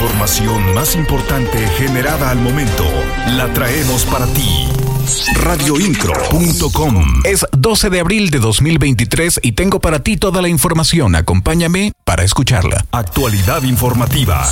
[0.00, 2.84] información más importante generada al momento
[3.36, 4.66] la traemos para ti.
[5.34, 11.16] Radioincro.com Es 12 de abril de 2023 y tengo para ti toda la información.
[11.16, 12.86] Acompáñame para escucharla.
[12.92, 14.42] Actualidad informativa.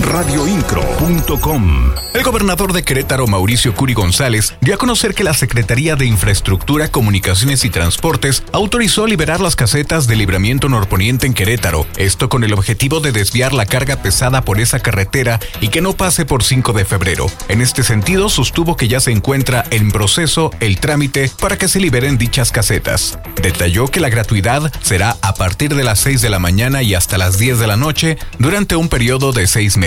[0.00, 6.06] Radioincro.com El gobernador de Querétaro, Mauricio Curi González, dio a conocer que la Secretaría de
[6.06, 11.86] Infraestructura, Comunicaciones y Transportes autorizó liberar las casetas de libramiento norponiente en Querétaro.
[11.96, 15.92] Esto con el objetivo de desviar la carga pesada por esa carretera y que no
[15.92, 17.26] pase por 5 de febrero.
[17.48, 21.80] En este sentido, sostuvo que ya se encuentra en proceso el trámite para que se
[21.80, 23.18] liberen dichas casetas.
[23.42, 27.18] Detalló que la gratuidad será a partir de las 6 de la mañana y hasta
[27.18, 29.81] las 10 de la noche durante un periodo de seis meses.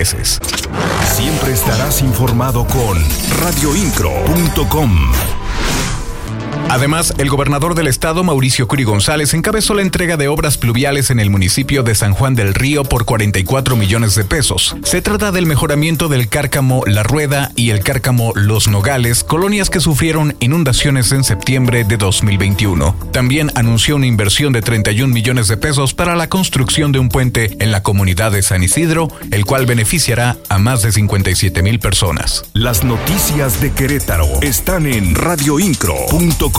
[1.16, 3.02] Siempre estarás informado con
[3.40, 5.35] radioincro.com.
[6.70, 11.20] Además, el gobernador del estado, Mauricio Curi González, encabezó la entrega de obras pluviales en
[11.20, 14.76] el municipio de San Juan del Río por 44 millones de pesos.
[14.84, 19.80] Se trata del mejoramiento del cárcamo La Rueda y el cárcamo Los Nogales, colonias que
[19.80, 22.96] sufrieron inundaciones en septiembre de 2021.
[23.12, 27.56] También anunció una inversión de 31 millones de pesos para la construcción de un puente
[27.60, 32.44] en la comunidad de San Isidro, el cual beneficiará a más de 57 mil personas.
[32.54, 36.55] Las noticias de Querétaro están en radioincro.com.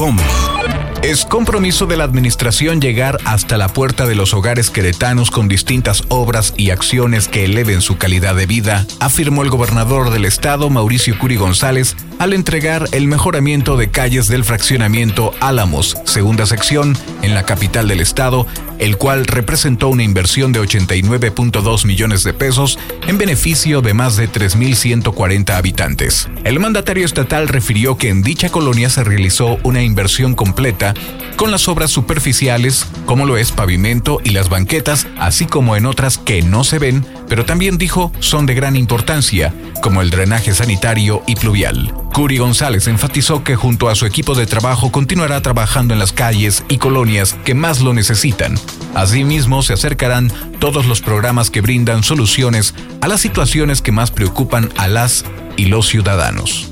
[1.03, 6.03] Es compromiso de la administración llegar hasta la puerta de los hogares queretanos con distintas
[6.09, 11.19] obras y acciones que eleven su calidad de vida, afirmó el gobernador del estado, Mauricio
[11.19, 17.45] Curi González, al entregar el mejoramiento de calles del fraccionamiento Álamos, segunda sección, en la
[17.45, 18.47] capital del estado,
[18.79, 24.31] el cual representó una inversión de 89.2 millones de pesos en beneficio de más de
[24.31, 26.29] 3.140 habitantes.
[26.45, 30.95] El mandatario estatal refirió que en dicha colonia se realizó una inversión completa
[31.37, 36.19] con las obras superficiales, como lo es pavimento y las banquetas, así como en otras
[36.19, 41.23] que no se ven, pero también dijo son de gran importancia, como el drenaje sanitario
[41.27, 41.93] y pluvial.
[42.13, 46.65] Curi González enfatizó que junto a su equipo de trabajo continuará trabajando en las calles
[46.69, 48.55] y colonias que más lo necesitan.
[48.95, 54.71] Asimismo, se acercarán todos los programas que brindan soluciones a las situaciones que más preocupan
[54.77, 55.25] a las
[55.57, 56.71] y los ciudadanos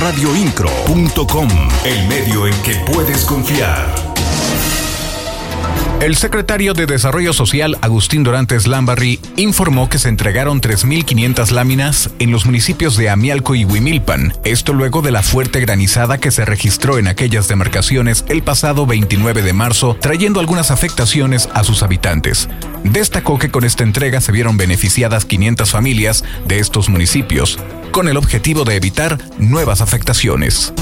[0.00, 1.48] radioincro.com,
[1.84, 4.07] el medio en que puedes confiar.
[6.00, 12.30] El secretario de Desarrollo Social, Agustín Dorantes Lambarri, informó que se entregaron 3.500 láminas en
[12.30, 16.98] los municipios de Amialco y Huimilpan, esto luego de la fuerte granizada que se registró
[16.98, 22.48] en aquellas demarcaciones el pasado 29 de marzo, trayendo algunas afectaciones a sus habitantes.
[22.84, 27.58] Destacó que con esta entrega se vieron beneficiadas 500 familias de estos municipios,
[27.90, 30.72] con el objetivo de evitar nuevas afectaciones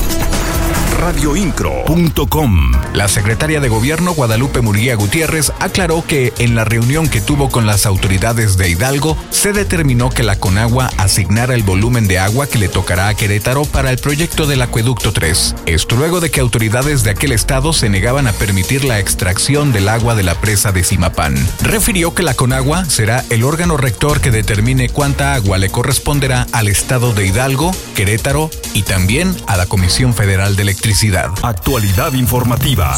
[1.07, 2.73] radioincro.com.
[2.93, 7.65] La secretaria de Gobierno Guadalupe Murguía Gutiérrez aclaró que en la reunión que tuvo con
[7.65, 12.59] las autoridades de Hidalgo se determinó que la Conagua asignara el volumen de agua que
[12.59, 15.55] le tocará a Querétaro para el proyecto del acueducto 3.
[15.67, 19.89] Esto luego de que autoridades de aquel estado se negaban a permitir la extracción del
[19.89, 21.37] agua de la presa de Simapán.
[21.63, 26.67] Refirió que la Conagua será el órgano rector que determine cuánta agua le corresponderá al
[26.67, 30.96] estado de Hidalgo, Querétaro y también a la Comisión Federal de Electricidad
[31.43, 32.97] Actualidad informativa.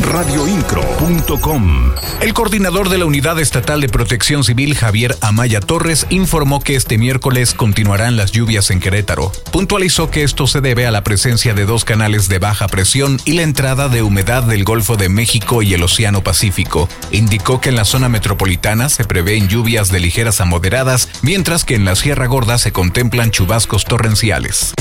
[0.00, 1.92] Radioincro.com.
[2.20, 6.98] El coordinador de la Unidad Estatal de Protección Civil, Javier Amaya Torres, informó que este
[6.98, 9.32] miércoles continuarán las lluvias en Querétaro.
[9.50, 13.32] Puntualizó que esto se debe a la presencia de dos canales de baja presión y
[13.32, 16.86] la entrada de humedad del Golfo de México y el Océano Pacífico.
[17.12, 21.76] Indicó que en la zona metropolitana se prevén lluvias de ligeras a moderadas, mientras que
[21.76, 24.74] en la Sierra Gorda se contemplan chubascos torrenciales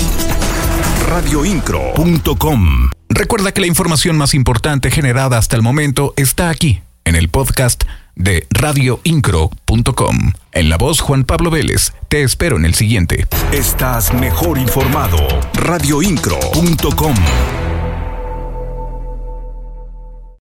[1.08, 2.90] radioincro.com.
[3.10, 7.86] Recuerda que la información más importante generada hasta el momento está aquí, en el podcast
[8.16, 10.34] de radioincro.com.
[10.52, 13.26] En la voz Juan Pablo Vélez, te espero en el siguiente.
[13.54, 15.18] Estás mejor informado.
[15.54, 17.16] radioincro.com.